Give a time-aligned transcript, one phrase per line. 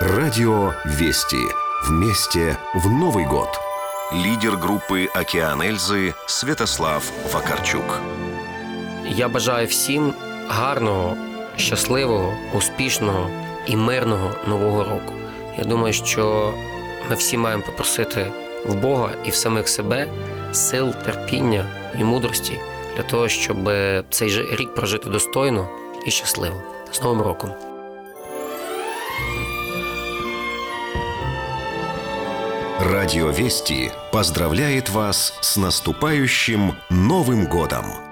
[0.00, 1.42] Радио Вести.
[1.88, 3.48] Вместе в Новый год.
[4.12, 8.00] Лидер группы «Океан Эльзы» Святослав Вакарчук.
[9.06, 10.14] Я бажаю всім
[10.48, 11.16] гарного,
[11.56, 13.30] щасливого, успішного
[13.66, 15.12] і мирного нового року.
[15.58, 16.54] Я думаю, що
[17.10, 18.26] ми всі маємо попросити
[18.66, 20.08] в Бога і в самих себе
[20.52, 21.66] сил, терпіння
[21.98, 22.60] і мудрості
[22.96, 23.56] для того, щоб
[24.10, 25.68] цей же рік прожити достойно
[26.06, 26.62] і щасливо.
[26.92, 27.67] З Новим роком!
[32.79, 38.08] Радио Вести поздравляет вас с наступающим Новым годом!